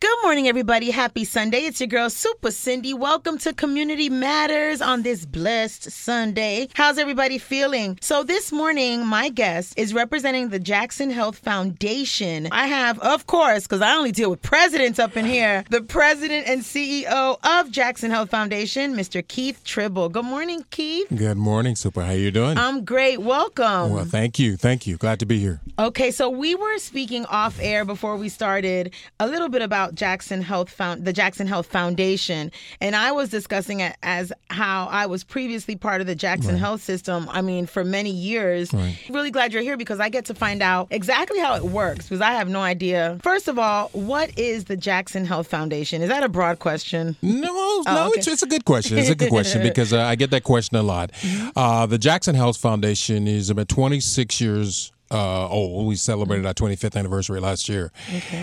[0.00, 0.90] Good morning, everybody.
[0.90, 1.58] Happy Sunday.
[1.58, 2.94] It's your girl, Super Cindy.
[2.94, 6.68] Welcome to Community Matters on this blessed Sunday.
[6.72, 7.98] How's everybody feeling?
[8.00, 12.48] So, this morning, my guest is representing the Jackson Health Foundation.
[12.50, 16.48] I have, of course, because I only deal with presidents up in here, the president
[16.48, 19.26] and CEO of Jackson Health Foundation, Mr.
[19.26, 20.08] Keith Tribble.
[20.08, 21.08] Good morning, Keith.
[21.14, 22.00] Good morning, Super.
[22.02, 22.56] How you doing?
[22.56, 23.18] I'm great.
[23.20, 23.90] Welcome.
[23.92, 24.56] well, thank you.
[24.56, 24.96] Thank you.
[24.96, 25.60] Glad to be here.
[25.78, 30.42] Okay, so we were speaking off air before we started a little bit about Jackson
[30.42, 35.24] Health Found the Jackson Health Foundation, and I was discussing it as how I was
[35.24, 37.28] previously part of the Jackson Health System.
[37.30, 38.72] I mean, for many years.
[38.72, 38.96] Right.
[39.08, 42.20] Really glad you're here because I get to find out exactly how it works because
[42.20, 43.18] I have no idea.
[43.22, 46.02] First of all, what is the Jackson Health Foundation?
[46.02, 47.16] Is that a broad question?
[47.22, 48.18] No, no, Oh, okay.
[48.18, 48.98] it's, it's a good question.
[48.98, 51.12] It's a good question because uh, I get that question a lot.
[51.12, 51.48] Mm-hmm.
[51.56, 55.86] Uh, the Jackson Health Foundation is about 26 years uh, old.
[55.86, 57.92] We celebrated our 25th anniversary last year.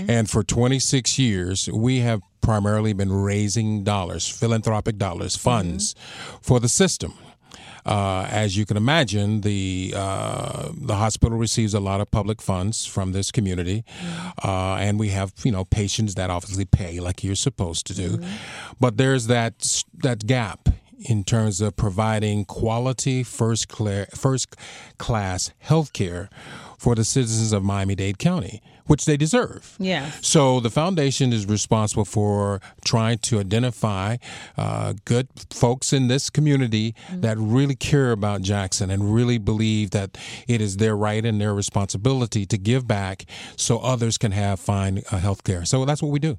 [0.10, 5.96] And for 26 years, we have primarily been raising dollars, philanthropic dollars, funds
[6.42, 7.14] for the system.
[7.86, 12.86] Uh, as you can imagine, the uh, the hospital receives a lot of public funds
[12.86, 13.86] from this community,
[14.44, 18.20] uh, and we have you know patients that obviously pay like you're supposed to do,
[18.78, 20.68] but there's that that gap
[21.00, 24.56] in terms of providing quality first cla- first
[24.98, 26.30] class health care
[26.78, 29.76] for the citizens of Miami-Dade County, which they deserve.
[29.80, 30.26] Yes.
[30.26, 34.18] So the foundation is responsible for trying to identify
[34.58, 40.18] uh, good folks in this community that really care about Jackson and really believe that
[40.48, 43.26] it is their right and their responsibility to give back
[43.56, 45.66] so others can have fine uh, health care.
[45.66, 46.38] So that's what we do.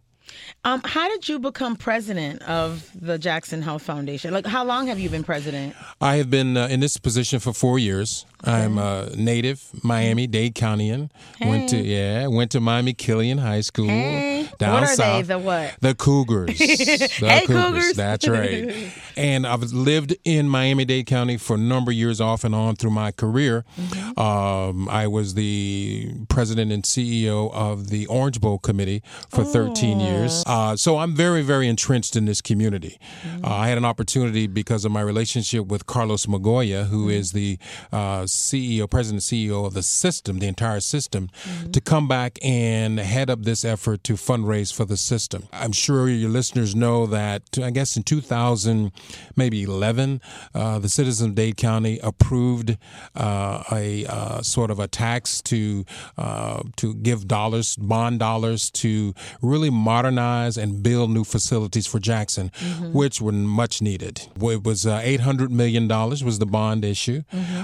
[0.65, 4.33] Um, how did you become president of the Jackson Health Foundation?
[4.33, 5.75] Like, how long have you been president?
[6.01, 8.27] I have been uh, in this position for four years.
[8.45, 11.11] I'm a native Miami Dade Countyan.
[11.41, 14.49] Went to yeah, went to Miami Killian High School Hey.
[14.59, 15.23] down What are they?
[15.23, 15.75] The what?
[15.81, 16.59] The Cougars.
[16.59, 17.95] The Hey, Cougars.
[17.97, 18.93] That's right.
[19.17, 22.77] and I've lived in Miami Dade County for a number of years off and on
[22.77, 23.65] through my career.
[23.79, 24.19] Mm-hmm.
[24.21, 30.45] Um, I was the president and CEO of the Orange Bowl Committee for 13 years.
[30.47, 32.99] Uh, so I'm very, very entrenched in this community.
[33.23, 33.45] Mm-hmm.
[33.45, 37.11] Uh, I had an opportunity because of my relationship with Carlos Migoya, who Mm-hmm.
[37.11, 37.59] is the
[37.93, 41.71] uh, CEO, president CEO of the system, the entire system, Mm-hmm.
[41.71, 45.45] to come back and head up this effort to fundraise for the system.
[45.53, 48.93] I'm sure your listeners know that, I guess in 2000,
[49.37, 50.21] maybe 11,
[50.55, 52.77] uh, the citizens of Dade County approved
[53.15, 55.85] uh, a uh, sort of a tax to
[56.17, 62.51] uh, to give dollars, bond dollars, to really modernize and build new facilities for Jackson,
[62.93, 64.29] which were much needed.
[64.41, 67.23] It was uh, 800 million dollars was the bond issue.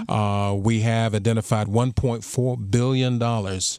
[0.09, 3.79] Uh, we have identified 1.4 billion dollars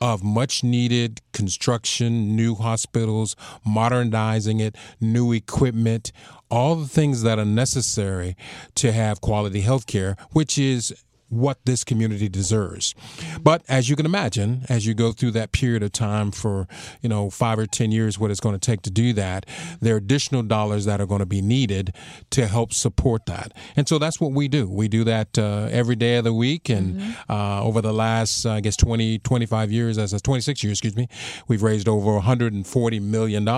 [0.00, 6.12] of much needed construction, new hospitals, modernizing it, new equipment,
[6.50, 8.36] all the things that are necessary
[8.74, 10.94] to have quality health care, which is
[11.34, 12.94] what this community deserves.
[13.42, 16.66] But as you can imagine, as you go through that period of time for,
[17.02, 19.46] you know, five or 10 years, what it's going to take to do that,
[19.80, 21.94] there are additional dollars that are going to be needed
[22.30, 23.52] to help support that.
[23.76, 24.68] And so that's what we do.
[24.68, 26.68] We do that uh, every day of the week.
[26.68, 30.78] And uh, over the last, uh, I guess, 20, 25 years, as a 26 years,
[30.78, 31.08] excuse me,
[31.48, 33.48] we've raised over $140 million.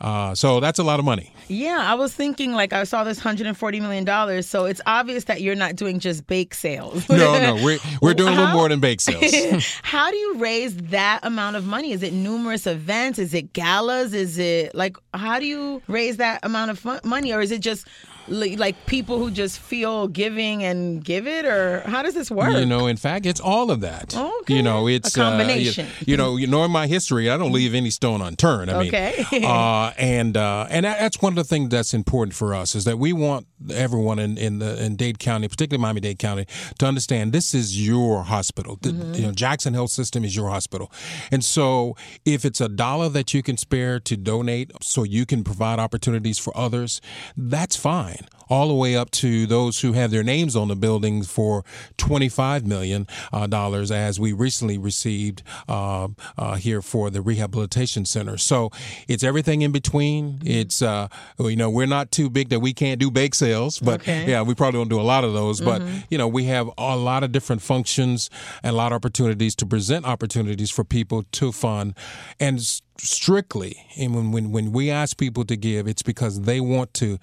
[0.00, 1.32] Uh, so that's a lot of money.
[1.48, 4.80] Yeah, I was thinking like I saw this hundred and forty million dollars, so it's
[4.86, 6.73] obvious that you're not doing just bake sales.
[7.08, 9.64] No, no, we're, we're doing a little more than bake sales.
[9.82, 11.92] How do you raise that amount of money?
[11.92, 13.18] Is it numerous events?
[13.18, 14.12] Is it galas?
[14.12, 17.60] Is it like how do you raise that amount of fun- money, or is it
[17.60, 17.86] just
[18.26, 22.52] like people who just feel giving and give it, or how does this work?
[22.56, 24.16] You know, in fact, it's all of that.
[24.16, 24.54] Okay.
[24.56, 25.86] You know, it's A combination.
[25.86, 28.70] Uh, you, you know, you know, in my history, I don't leave any stone unturned.
[28.70, 29.24] I mean, Okay.
[29.44, 32.98] uh, and uh, and that's one of the things that's important for us is that
[32.98, 36.46] we want everyone in in the in Dade County, particularly Miami Dade County,
[36.78, 38.76] to understand this is your hospital.
[38.78, 39.14] Mm-hmm.
[39.14, 40.90] You know, Jackson Health System is your hospital,
[41.30, 45.44] and so if it's a dollar that you can spare to donate, so you can
[45.44, 47.00] provide opportunities for others,
[47.36, 48.26] that's fine.
[48.50, 51.64] all the way up to those who have their names on the buildings for
[51.96, 53.48] $25 million, uh,
[53.90, 58.36] as we recently received uh, uh, here for the rehabilitation center.
[58.36, 58.70] So
[59.08, 60.40] it's everything in between.
[60.44, 61.08] It's, uh,
[61.38, 64.28] you know, we're not too big that we can't do bake sales, but Okay.
[64.30, 65.60] yeah, we probably don't do a lot of those.
[65.60, 68.30] But, you know, we have a lot of different functions
[68.62, 71.94] and a lot of opportunities to present opportunities for people to fund.
[72.40, 72.60] And
[72.98, 77.18] strictly, and when, when, when we ask people to give, it's because they want to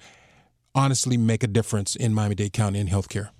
[0.74, 3.30] honestly make a difference in Miami Dade County in healthcare.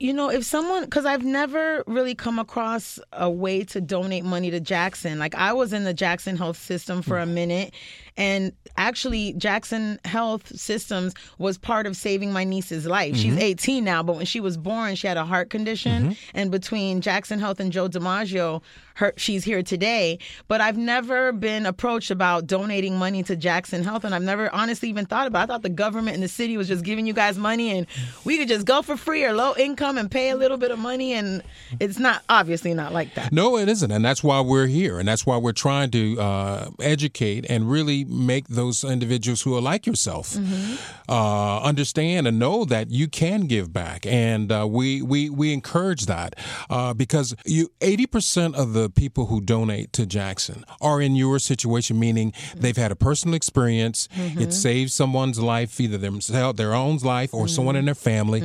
[0.00, 4.50] you know, if someone, because I've never really come across a way to donate money
[4.50, 5.18] to Jackson.
[5.18, 7.34] Like I was in the Jackson Health System for a hmm.
[7.34, 7.74] minute,
[8.18, 13.16] and actually, Jackson Health Systems was part of saving my niece's life.
[13.16, 17.00] She's 18 now, but when she was born, she had a heart condition, and between
[17.00, 18.60] Jackson Health and Joe DiMaggio,
[18.94, 20.18] her she's here today.
[20.48, 24.88] But I've never been approached about donating money to Jackson Health, and I've never honestly
[24.88, 25.42] even thought about.
[25.42, 25.44] It.
[25.44, 27.86] I thought the government and the city was just giving you guys money, and
[28.24, 30.80] we could just go for free or low income and pay a little bit of
[30.80, 31.44] money, and
[31.78, 33.32] it's not obviously not like that.
[33.32, 36.70] No, it isn't, and that's why we're here, and that's why we're trying to uh,
[36.80, 40.36] educate and really make those individuals who are like yourself
[41.08, 46.06] uh, understand and know that you can give back, and uh, we we we encourage
[46.06, 46.34] that
[46.70, 51.38] uh, because you eighty percent of the people who donate to Jackson are in your
[51.38, 54.08] situation, meaning they've had a personal experience.
[54.16, 58.42] It saves someone's life, either themselves, their own life, or someone in their family,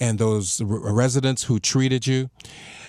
[0.00, 2.30] and those r- residents who treated you,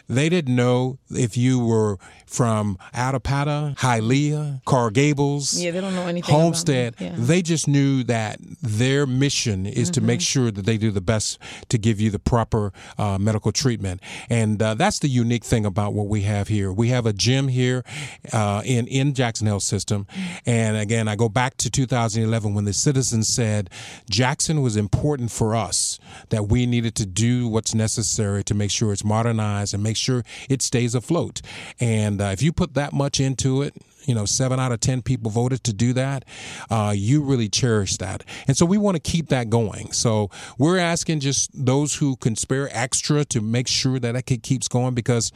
[0.08, 6.08] they didn't know if you were from Allapattah, Hialeah, Coral Gables, Yeah, they don't know
[6.08, 6.34] anything.
[6.34, 6.96] Homestead.
[7.00, 7.10] Yeah.
[7.10, 7.26] Mm-hmm.
[7.26, 11.40] They just knew that their mission is to make sure that they do the best
[11.70, 14.02] to give you the proper uh, medical treatment.
[14.30, 16.72] And uh, that's the unique thing about what we have here.
[16.72, 17.84] We have a gym here
[18.34, 20.06] uh, in, in Jackson Health System.
[20.46, 23.70] And again, I go back to 2011 when the citizens said
[24.10, 26.00] Jackson was important for us,
[26.30, 30.24] that we needed to do what's necessary to make sure it's modernized and make sure
[30.50, 31.42] it stays afloat.
[31.80, 33.74] And uh, if you put that much into it,
[34.06, 36.24] you know, seven out of 10 people voted to do that,
[36.70, 38.24] uh, you really cherish that.
[38.48, 39.92] And so we want to keep that going.
[39.92, 44.68] So we're asking just those who can spare extra to make sure that that keeps
[44.70, 45.32] going because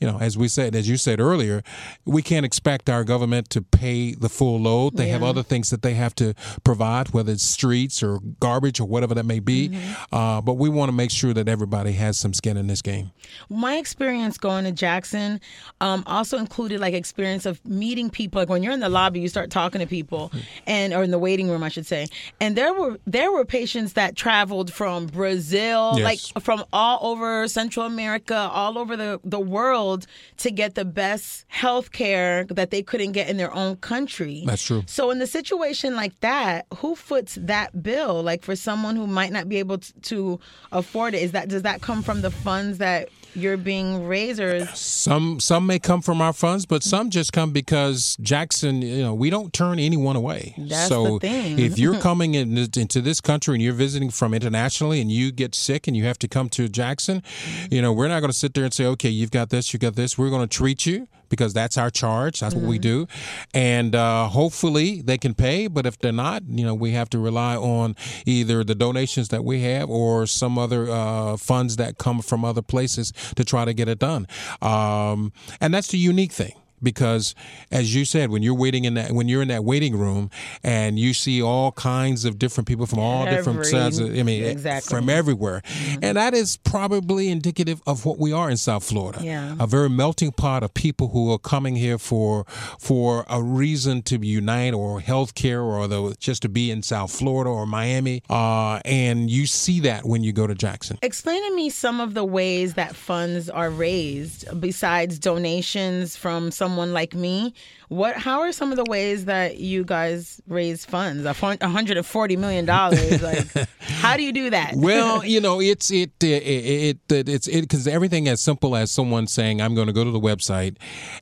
[0.00, 1.62] you know, as we said, as you said earlier,
[2.04, 4.96] we can't expect our government to pay the full load.
[4.96, 5.14] They yeah.
[5.14, 9.14] have other things that they have to provide, whether it's streets or garbage or whatever
[9.14, 9.70] that may be.
[9.70, 10.14] Mm-hmm.
[10.14, 13.10] Uh, but we want to make sure that everybody has some skin in this game.
[13.48, 15.40] My experience going to Jackson
[15.80, 18.40] um, also included like experience of meeting people.
[18.40, 20.30] Like when you're in the lobby, you start talking to people,
[20.66, 22.06] and or in the waiting room, I should say.
[22.40, 26.04] And there were there were patients that traveled from Brazil, yes.
[26.04, 30.06] like from all over Central America, all over the the world world
[30.38, 34.42] to get the best health care that they couldn't get in their own country.
[34.46, 34.82] That's true.
[34.86, 38.22] So in the situation like that, who foots that bill?
[38.22, 40.40] Like for someone who might not be able to
[40.72, 44.66] afford it, is that does that come from the funds that you're being raised or
[44.74, 49.14] some some may come from our funds but some just come because jackson you know
[49.14, 51.58] we don't turn anyone away That's so the thing.
[51.58, 55.54] if you're coming in, into this country and you're visiting from internationally and you get
[55.54, 57.22] sick and you have to come to jackson
[57.70, 59.78] you know we're not going to sit there and say okay you've got this you
[59.78, 62.40] got this we're going to treat you because that's our charge.
[62.40, 62.64] That's mm-hmm.
[62.64, 63.04] what we mm-hmm.
[63.04, 63.06] do,
[63.54, 65.66] and uh, hopefully they can pay.
[65.66, 69.44] But if they're not, you know, we have to rely on either the donations that
[69.44, 73.74] we have or some other uh, funds that come from other places to try to
[73.74, 74.26] get it done.
[74.62, 77.34] Um, and that's the unique thing because
[77.70, 80.30] as you said when you're waiting in that when you're in that waiting room
[80.62, 84.22] and you see all kinds of different people from all Every, different sides of, i
[84.22, 84.96] mean exactly.
[84.96, 86.00] from everywhere mm-hmm.
[86.02, 89.56] and that is probably indicative of what we are in south florida yeah.
[89.58, 92.44] a very melting pot of people who are coming here for
[92.78, 97.10] for a reason to unite or health care or the, just to be in south
[97.12, 101.54] florida or miami uh, and you see that when you go to jackson explain to
[101.54, 107.14] me some of the ways that funds are raised besides donations from some someone like
[107.14, 107.54] me,
[107.88, 108.16] what?
[108.16, 111.24] How are some of the ways that you guys raise funds?
[111.24, 112.98] A hundred and forty million dollars.
[113.28, 113.48] Like,
[113.80, 114.74] how do you do that?
[114.76, 119.26] well, you know, it's it it, it it's it because everything as simple as someone
[119.26, 120.76] saying, "I'm going to go to the website,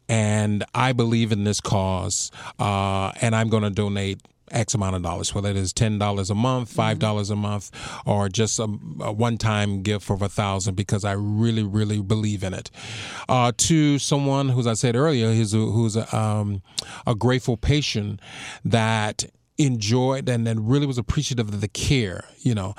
[0.09, 5.03] and I believe in this cause, uh, and I'm going to donate." X amount of
[5.03, 7.00] dollars, whether it is ten dollars a month, five mm-hmm.
[7.00, 7.71] dollars a month,
[8.05, 8.65] or just a,
[9.00, 12.71] a, one-time gift of a thousand, because I really, really believe in it.
[13.29, 16.62] Uh, to someone who's I said earlier, who's a, who's a, um,
[17.07, 18.21] a grateful patient
[18.65, 19.25] that
[19.59, 22.25] enjoyed and, and really was appreciative of the care.
[22.38, 22.75] You know,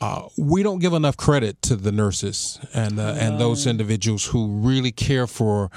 [0.00, 4.46] uh, we don't give enough credit to the nurses and uh, and those individuals who
[4.46, 5.70] really care for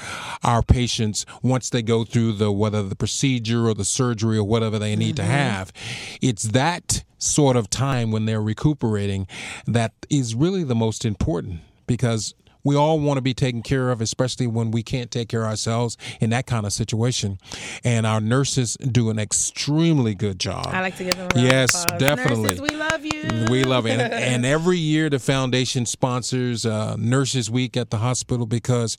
[0.44, 4.78] our patients once they go through the whether the procedure or the surgery or whatever
[4.78, 5.26] they need mm-hmm.
[5.28, 5.74] to have.
[6.22, 9.28] It's that sort of time when they're recuperating
[9.66, 14.02] that is really the most important because we all want to be taken care of,
[14.02, 17.40] especially when we can't take care of ourselves in that kind of situation.
[17.84, 20.68] And our nurses do an extremely good job.
[20.68, 22.56] I like to give them a Yes, definitely.
[22.56, 23.46] Nurses, we love you.
[23.50, 23.92] We love it.
[23.92, 28.98] And, and every year, the foundation sponsors uh, Nurses Week at the hospital because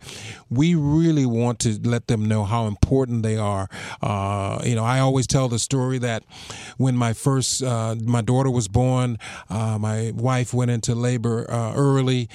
[0.50, 3.68] we really want to let them know how important they are.
[4.00, 6.24] Uh, you know, I always tell the story that
[6.76, 11.74] when my first, uh, my daughter was born, uh, my wife went into labor uh,
[11.74, 12.28] early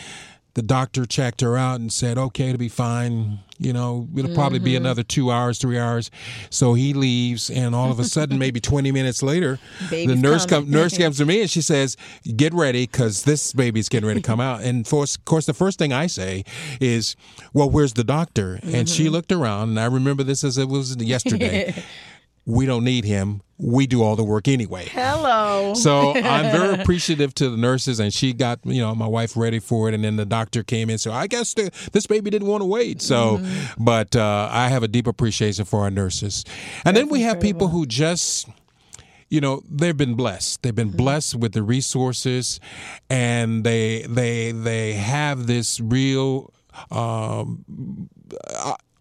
[0.58, 3.38] the doctor checked her out and said, okay, to be fine.
[3.60, 4.66] You know, it'll probably mm-hmm.
[4.66, 6.10] be another two hours, three hours.
[6.50, 9.60] So he leaves, and all of a sudden, maybe 20 minutes later,
[9.92, 11.96] Baby's the nurse, come, nurse comes to me and she says,
[12.36, 14.64] get ready because this baby's getting ready to come out.
[14.64, 16.44] And for, of course, the first thing I say
[16.82, 17.16] is,
[17.54, 18.56] well, where's the doctor?
[18.56, 18.76] Mm-hmm.
[18.76, 19.14] And she mm-hmm.
[19.14, 21.76] looked around, and I remember this as it was yesterday.
[22.48, 23.42] we don't need him.
[23.58, 24.88] We do all the work anyway.
[24.90, 25.74] Hello.
[25.74, 29.60] So I'm very appreciative to the nurses, and she got you know my wife ready
[29.60, 30.98] for it, and then the doctor came in.
[30.98, 33.02] So I guess the, this baby didn't want to wait.
[33.02, 33.84] So, mm-hmm.
[33.84, 36.46] but uh, I have a deep appreciation for our nurses,
[36.86, 38.48] and That's then we have people who just
[39.30, 40.96] you know they've been blessed they've been mm-hmm.
[40.96, 42.62] blessed with the resources
[43.10, 46.54] and they they they have this real
[46.92, 48.10] um,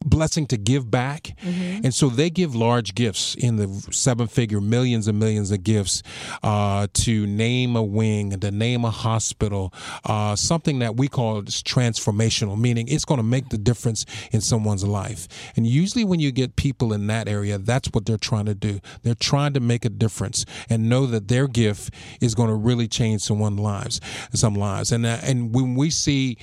[0.07, 1.35] blessing to give back.
[1.43, 1.85] Mm-hmm.
[1.85, 6.03] And so they give large gifts in the seven figure millions and millions of gifts
[6.43, 12.59] uh, to name a wing, to name a hospital, uh, something that we call transformational,
[12.59, 15.29] meaning it's going to make the difference in someone's life.
[15.57, 18.81] And usually when you get people in that area, that's what they're trying to do.
[19.03, 22.89] They're trying to make a difference and know that their gift is going to really
[22.89, 24.01] change someone's lives,
[24.33, 24.93] some lives.
[24.93, 26.39] And, uh, and when we see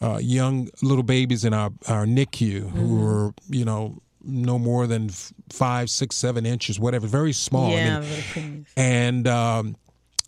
[0.00, 2.78] uh, young little babies in our, our NICU mm-hmm.
[2.78, 5.08] who were, you know, no more than
[5.50, 7.70] five, six, seven inches, whatever, very small.
[7.70, 9.76] Yeah, I mean, and um,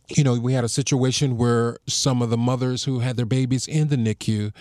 [0.08, 3.66] you know, we had a situation where some of the mothers who had their babies
[3.66, 4.52] in the NICU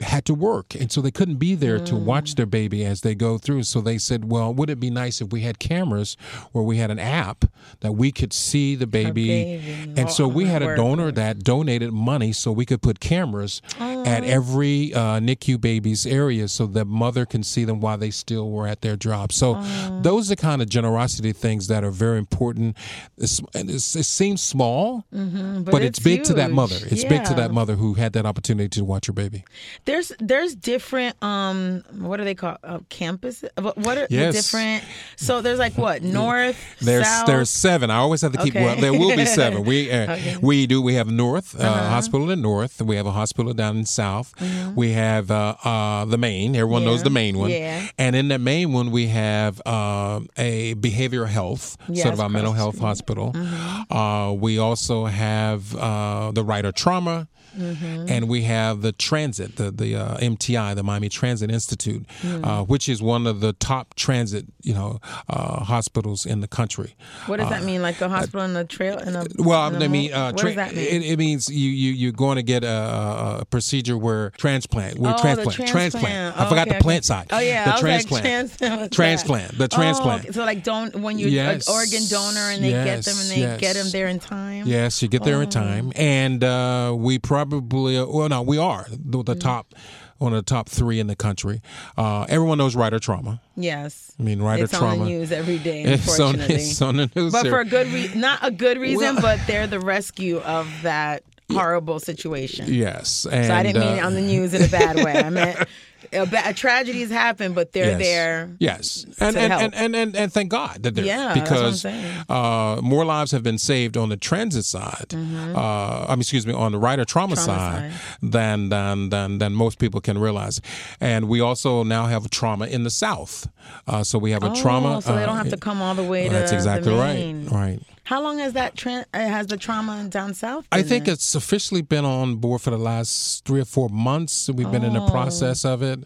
[0.00, 1.86] had to work, and so they couldn't be there mm.
[1.86, 3.64] to watch their baby as they go through.
[3.64, 6.16] So they said, "Well, would it be nice if we had cameras
[6.52, 7.44] where we had an app
[7.80, 9.92] that we could see the baby?" baby.
[9.96, 14.04] And so we had a donor that donated money so we could put cameras oh.
[14.04, 18.50] at every uh, NICU baby's area so the mother can see them while they still
[18.50, 19.32] were at their job.
[19.32, 20.00] So oh.
[20.02, 22.76] those are kind of generosity things that are very important.
[23.16, 26.76] It's, it's, it seems small, mm-hmm, but, but, it's, it's big to that mother.
[26.76, 27.08] It's yeah.
[27.08, 29.44] big to that mother who had that opportunity to watch her baby.
[29.90, 33.44] There's there's different um what do they call uh, campus?
[33.58, 34.32] What are yes.
[34.34, 34.84] the different?
[35.16, 36.56] So there's like what north.
[36.80, 37.26] There's south?
[37.26, 37.90] there's seven.
[37.90, 38.54] I always have to keep.
[38.54, 38.64] Okay.
[38.64, 39.64] Well, there will be seven.
[39.64, 40.36] We uh, okay.
[40.40, 40.80] we do.
[40.80, 41.88] We have North uh, uh-huh.
[41.88, 42.80] Hospital in North.
[42.80, 44.32] We have a hospital down in South.
[44.36, 44.76] Mm-hmm.
[44.76, 46.54] We have uh, uh, the main.
[46.54, 46.88] Everyone yeah.
[46.88, 47.50] knows the main one.
[47.50, 47.88] Yeah.
[47.98, 52.28] And in the main one, we have uh, a behavioral health, yes, sort of our
[52.28, 53.32] mental health hospital.
[53.32, 54.40] Mm-hmm.
[54.40, 57.26] we also have the Ryder Trauma.
[57.56, 58.06] Mm-hmm.
[58.08, 62.44] And we have the transit, the the uh, MTI, the Miami Transit Institute, mm-hmm.
[62.44, 66.94] uh, which is one of the top transit, you know, uh, hospitals in the country.
[67.26, 67.82] What does that uh, mean?
[67.82, 68.98] Like a hospital in the trail?
[68.98, 70.86] In a, well, in I mean, uh, what tra- does that mean?
[70.86, 75.14] It, it, means you you you're going to get a, a procedure where transplant, where
[75.14, 76.36] oh, transplant, transplant, transplant.
[76.36, 77.26] Oh, I forgot okay, the plant side.
[77.30, 80.22] Oh yeah, the transplant, like, transplant, the transplant.
[80.22, 80.32] Oh, okay.
[80.32, 81.68] So like, don't when you're yes.
[81.68, 82.84] an organ donor and they yes.
[82.84, 83.60] get them and they yes.
[83.60, 84.66] get them there in time.
[84.66, 85.50] Yes, you get there in oh.
[85.50, 89.40] time, and uh, we probably well, no, we are the, the mm.
[89.40, 89.74] top
[90.18, 91.62] one of the top three in the country.
[91.96, 93.40] Uh, everyone knows Ryder Trauma.
[93.56, 94.90] Yes, I mean Ryder it's Trauma.
[94.90, 95.82] It's on the news every day.
[95.84, 97.32] Unfortunately, it's on, it's on the news.
[97.32, 100.70] But for a good reason, not a good reason, well, but they're the rescue of
[100.82, 102.72] that horrible situation.
[102.72, 105.16] Yes, and, so I didn't mean uh, on the news in a bad way.
[105.16, 105.68] I meant
[106.12, 107.98] a, a tragedies happen, but they're yes.
[107.98, 108.50] there.
[108.58, 113.04] Yes, and and, and, and, and and thank God that they're yeah, because uh, more
[113.04, 115.08] lives have been saved on the transit side.
[115.10, 115.56] Mm-hmm.
[115.56, 119.38] Uh, I mean, excuse me, on the Ryder trauma, trauma side, side, than than than
[119.38, 120.60] than most people can realize.
[121.00, 123.48] And we also now have trauma in the South.
[123.86, 125.02] Uh, so we have a oh, trauma.
[125.02, 126.30] So they don't have to uh, come all the way to.
[126.30, 127.34] That's exactly right.
[127.50, 127.80] Right.
[128.10, 130.66] How long has that tra- uh, has the trauma down south?
[130.72, 131.14] I think there?
[131.14, 134.50] it's officially been on board for the last three or four months.
[134.50, 136.00] We've been in the process of it.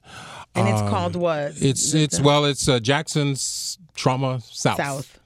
[0.54, 1.54] And um, it's called what?
[1.62, 4.76] It's it's well, it's uh, Jackson's Trauma South.
[4.76, 5.18] South.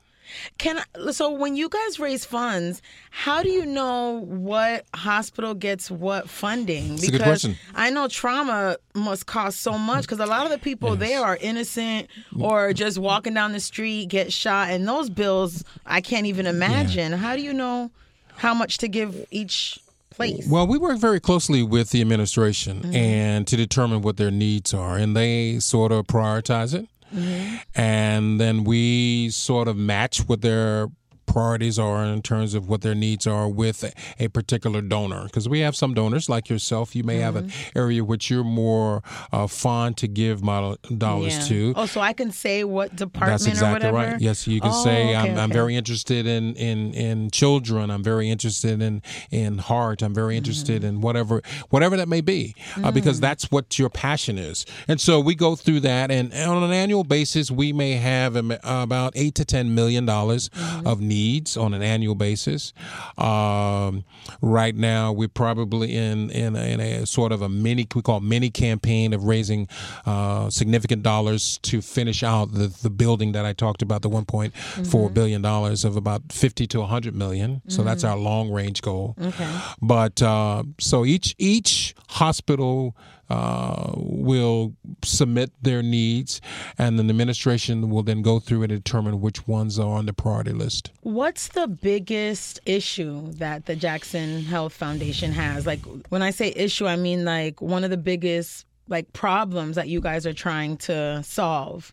[0.59, 5.91] Can I, so when you guys raise funds, how do you know what hospital gets
[5.91, 6.97] what funding?
[6.97, 7.57] Because good question.
[7.75, 10.99] I know trauma must cost so much because a lot of the people yes.
[10.99, 12.09] there are innocent
[12.39, 17.13] or just walking down the street get shot, and those bills I can't even imagine.
[17.13, 17.19] Yeah.
[17.19, 17.91] How do you know
[18.37, 19.81] how much to give each?
[20.11, 20.49] Place.
[20.51, 22.93] Well, we work very closely with the administration mm-hmm.
[22.93, 26.89] and to determine what their needs are, and they sort of prioritize it.
[27.15, 27.57] Mm-hmm.
[27.81, 30.89] And then we sort of match with their
[31.29, 33.85] priorities are in terms of what their needs are with
[34.19, 35.25] a particular donor.
[35.25, 37.23] Because we have some donors like yourself, you may mm-hmm.
[37.23, 37.79] have an mm-hmm.
[37.79, 41.45] area which you're more uh, fond to give model dollars yeah.
[41.45, 41.75] to.
[41.77, 44.21] Oh, so I can say what department That's exactly right.
[44.21, 45.41] Yes, you can oh, say okay, I'm, okay.
[45.41, 47.91] I'm, very interested in, in, in children.
[47.91, 50.03] I'm very interested in in heart.
[50.03, 50.97] I'm very interested mm-hmm.
[50.97, 52.95] in whatever whatever that may be, uh, mm.
[52.95, 54.65] because that's what your passion is.
[54.87, 59.13] And so we go through that, and on an annual basis, we may have about
[59.15, 60.87] eight to ten million dollars mm-hmm.
[60.87, 62.73] of needs needs on an annual basis.
[63.17, 64.05] Um,
[64.41, 68.21] right now, we're probably in in a, in a, sort of a mini we call
[68.21, 69.69] mini campaign of raising
[70.07, 74.53] uh, significant dollars to finish out the the building that I talked about, the 1.4
[74.53, 75.15] mm-hmm.
[75.15, 77.63] billion dollars of about 50 to 100 million.
[77.69, 77.89] So mm-hmm.
[77.89, 79.15] that's our long range goal.
[79.21, 79.51] Okay.
[79.83, 82.97] But uh, so each each hospital
[83.31, 86.41] uh, will submit their needs,
[86.79, 90.13] and then the administration will then go through and determine which ones are on the
[90.13, 90.91] priority list.
[91.03, 95.67] What's the biggest issue that the Jackson Health Foundation has?
[95.67, 99.89] Like when I say issue, I mean like one of the biggest like problems that
[99.89, 101.93] you guys are trying to solve.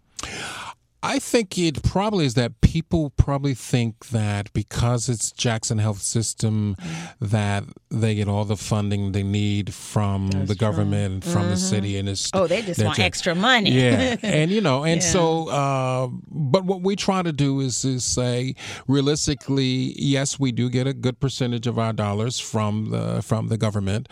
[1.05, 6.75] I think it probably is that people probably think that because it's Jackson Health System
[7.21, 11.51] that they get all the funding they need from That's the government and from mm-hmm.
[11.51, 15.01] the city and it's oh they just want extra money yeah and you know and
[15.01, 15.07] yeah.
[15.07, 18.55] so uh, but what we try to do is is say
[18.87, 23.57] realistically yes we do get a good percentage of our dollars from the from the
[23.57, 24.09] government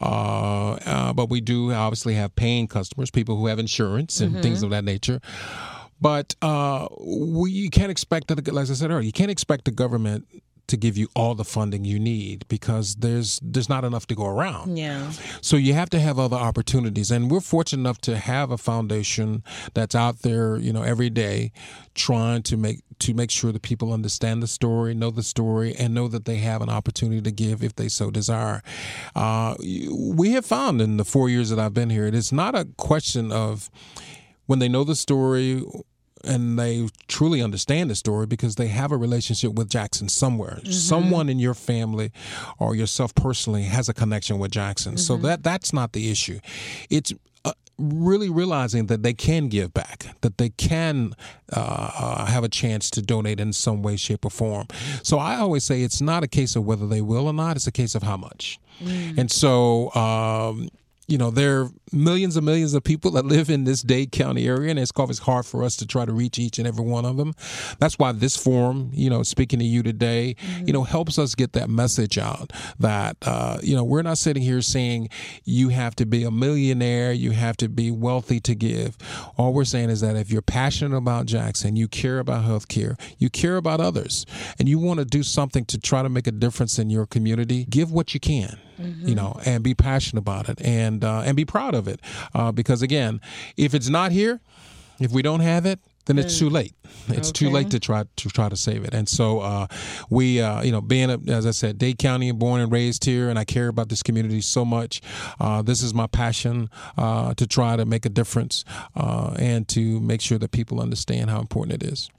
[0.00, 4.42] uh, uh, but we do obviously have paying customers people who have insurance and mm-hmm.
[4.42, 5.20] things of that nature
[6.04, 9.70] but uh, we you can't expect that, like I said earlier, you can't expect the
[9.70, 10.26] government
[10.66, 14.26] to give you all the funding you need because there's there's not enough to go
[14.26, 14.76] around.
[14.76, 15.12] Yeah.
[15.40, 19.42] So you have to have other opportunities, and we're fortunate enough to have a foundation
[19.72, 21.52] that's out there, you know, every day,
[21.94, 25.94] trying to make to make sure that people understand the story, know the story, and
[25.94, 28.62] know that they have an opportunity to give if they so desire.
[29.16, 29.54] Uh,
[29.90, 32.66] we have found in the four years that I've been here, it is not a
[32.76, 33.70] question of
[34.46, 35.62] when they know the story
[36.26, 40.58] and they truly understand the story because they have a relationship with Jackson somewhere.
[40.60, 40.72] Mm-hmm.
[40.72, 42.12] Someone in your family
[42.58, 44.94] or yourself personally has a connection with Jackson.
[44.94, 44.98] Mm-hmm.
[44.98, 46.40] So that that's not the issue.
[46.90, 47.12] It's
[47.44, 51.14] uh, really realizing that they can give back, that they can
[51.52, 54.66] uh, uh, have a chance to donate in some way, shape, or form.
[55.02, 57.66] So I always say it's not a case of whether they will or not; it's
[57.66, 58.58] a case of how much.
[58.82, 59.18] Mm.
[59.18, 59.94] And so.
[59.94, 60.68] Um,
[61.06, 64.46] you know, there are millions and millions of people that live in this Dade County
[64.46, 67.04] area, and it's always hard for us to try to reach each and every one
[67.04, 67.34] of them.
[67.78, 70.66] That's why this forum, you know, speaking to you today, mm-hmm.
[70.66, 74.42] you know, helps us get that message out that, uh, you know, we're not sitting
[74.42, 75.08] here saying
[75.44, 78.96] you have to be a millionaire, you have to be wealthy to give.
[79.36, 83.28] All we're saying is that if you're passionate about Jackson, you care about healthcare, you
[83.28, 84.24] care about others,
[84.58, 87.66] and you want to do something to try to make a difference in your community,
[87.66, 89.08] give what you can mm-hmm.
[89.08, 92.00] you know, and be passionate about it and uh, and be proud of it.
[92.34, 93.20] Uh, because again,
[93.56, 94.40] if it's not here,
[95.00, 96.38] if we don't have it, then it's mm.
[96.40, 96.74] too late.
[97.08, 97.46] It's okay.
[97.46, 98.94] too late to try to try to save it.
[98.94, 99.66] And so uh,
[100.10, 103.28] we, uh, you know, being a, as I said, Dade County, born and raised here,
[103.28, 105.00] and I care about this community so much.
[105.40, 108.64] Uh, this is my passion uh, to try to make a difference
[108.96, 112.10] uh, and to make sure that people understand how important it is.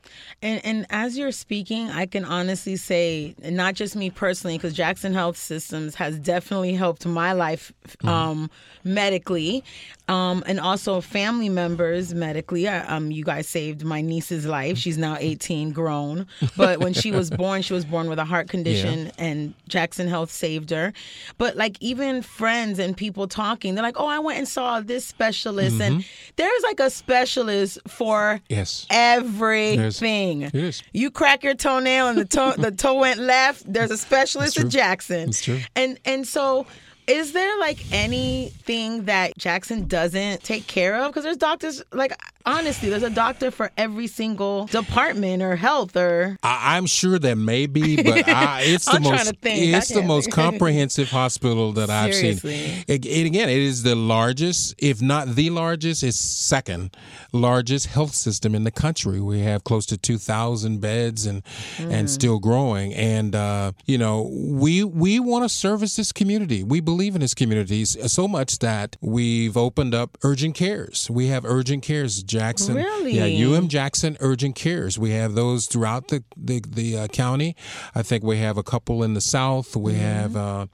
[0.42, 5.14] And and as you're speaking, I can honestly say, not just me personally, because Jackson
[5.14, 8.08] Health Systems has definitely helped my life mm-hmm.
[8.08, 8.50] um,
[8.84, 9.64] medically,
[10.08, 12.68] um, and also family members medically.
[12.68, 14.78] Um, you guys saved my niece's life.
[14.78, 16.28] She's now 18, grown.
[16.56, 19.12] But when she was born, she was born with a heart condition, yeah.
[19.18, 20.94] and Jackson Health saved her.
[21.38, 25.06] But like even friends and people talking, they're like, "Oh, I went and saw this
[25.06, 25.96] specialist," mm-hmm.
[25.96, 30.50] and there's like a specialist for yes everything.
[30.54, 30.84] Yes.
[30.94, 33.72] You crack your toenail and the toe the toe went left.
[33.72, 35.32] There's a specialist at Jackson.
[35.76, 36.68] And and so
[37.08, 41.12] is there like anything that Jackson doesn't take care of?
[41.12, 42.14] Because there's doctors, like,
[42.46, 46.38] honestly, there's a doctor for every single department or health or.
[46.44, 51.10] I, am sure there may be, but I, it's the most it's the most comprehensive
[51.10, 52.40] hospital that I've seen.
[52.88, 56.96] It, it, again, it is the largest, if not the largest, it's second
[57.32, 59.20] largest health system in the country.
[59.20, 61.44] We have close to 2,000 beds and
[61.78, 61.92] mm.
[61.92, 62.94] and still growing.
[62.94, 66.64] And uh, you know, we we want to service this community.
[66.64, 71.10] We believe in this communities so much that we've opened up urgent cares.
[71.10, 72.76] We have urgent cares, Jackson.
[72.76, 73.12] Really?
[73.14, 74.98] Yeah, UM Jackson urgent cares.
[75.00, 77.56] We have those throughout the the, the uh, county.
[77.94, 79.76] I think we have a couple in the south.
[79.76, 80.02] We mm-hmm.
[80.02, 80.36] have.
[80.36, 80.66] Uh,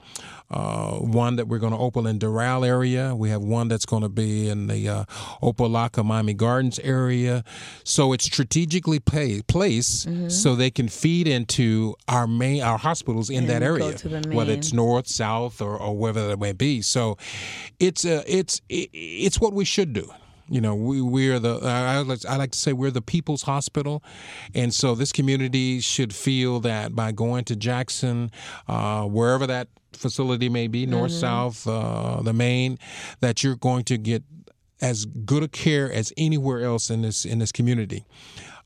[0.52, 3.14] uh, one that we're going to open in Doral area.
[3.14, 5.04] We have one that's going to be in the uh,
[5.42, 7.42] Opa-locka Miami Gardens area.
[7.84, 10.28] So it's strategically pay, placed mm-hmm.
[10.28, 13.96] so they can feed into our main our hospitals in and that area,
[14.28, 16.82] whether it's north, south, or, or wherever that may be.
[16.82, 17.16] So
[17.80, 20.10] it's uh, it's it's what we should do.
[20.52, 24.04] You know, we we're the I like, I like to say we're the people's hospital,
[24.54, 28.30] and so this community should feel that by going to Jackson,
[28.68, 31.20] uh, wherever that facility may be, north, mm-hmm.
[31.20, 32.78] south, uh, the main,
[33.20, 34.24] that you're going to get
[34.82, 38.04] as good a care as anywhere else in this in this community.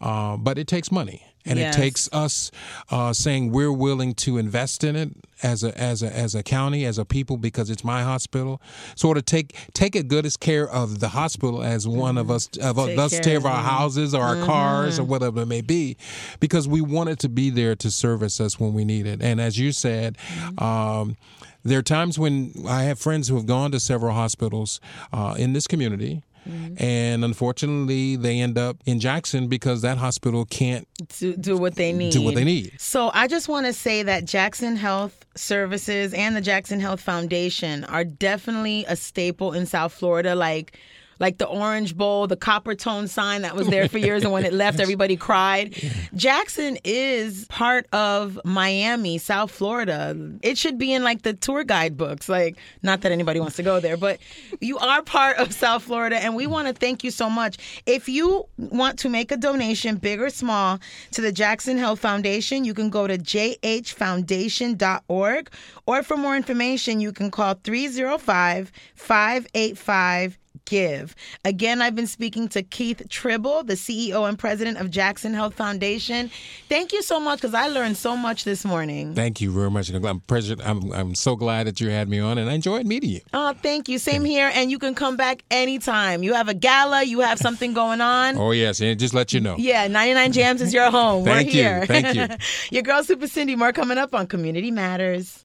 [0.01, 1.75] Uh, but it takes money, and yes.
[1.75, 2.51] it takes us
[2.91, 5.11] uh, saying we're willing to invest in it
[5.43, 8.61] as a as a as a county, as a people, because it's my hospital.
[8.95, 11.99] Sort of take take as good as care of the hospital as mm-hmm.
[11.99, 14.47] one of us of take us care of our houses or our mm-hmm.
[14.47, 15.97] cars or whatever it may be,
[16.41, 19.23] because we want it to be there to service us when we need it.
[19.23, 20.17] And as you said.
[20.17, 20.65] Mm-hmm.
[20.65, 21.17] Um,
[21.65, 24.81] there are times when I have friends who have gone to several hospitals
[25.13, 26.83] uh, in this community Mm-hmm.
[26.83, 30.87] And unfortunately, they end up in Jackson because that hospital can't
[31.19, 32.13] do, do what they need.
[32.13, 32.81] Do what they need.
[32.81, 37.85] So I just want to say that Jackson Health Services and the Jackson Health Foundation
[37.85, 40.35] are definitely a staple in South Florida.
[40.35, 40.79] Like,
[41.19, 44.53] like the orange bowl, the Coppertone sign that was there for years, and when it
[44.53, 45.75] left, everybody cried.
[46.15, 50.15] Jackson is part of Miami, South Florida.
[50.43, 52.29] It should be in like the tour guide books.
[52.29, 54.19] Like, not that anybody wants to go there, but
[54.61, 57.83] you are part of South Florida, and we want to thank you so much.
[57.87, 60.79] If you want to make a donation, big or small,
[61.13, 65.51] to the Jackson Health Foundation, you can go to jhfoundation.org,
[65.87, 71.15] or for more information, you can call 305 585 give.
[71.45, 76.31] Again, I've been speaking to Keith Tribble, the CEO and president of Jackson Health Foundation.
[76.69, 79.15] Thank you so much because I learned so much this morning.
[79.15, 79.91] Thank you very much.
[79.91, 83.11] I'm, president, I'm, I'm so glad that you had me on and I enjoyed meeting
[83.11, 83.21] you.
[83.33, 83.99] Oh, thank you.
[83.99, 84.51] Same here.
[84.53, 86.23] And you can come back anytime.
[86.23, 88.37] You have a gala, you have something going on.
[88.37, 88.81] oh, yes.
[88.81, 89.57] And just let you know.
[89.57, 91.25] Yeah, 99 Jamz is your home.
[91.25, 91.81] Thank We're here.
[91.81, 91.87] you.
[91.87, 92.37] Thank you.
[92.71, 95.31] your girl, Super Cindy, more coming up on Community Matters.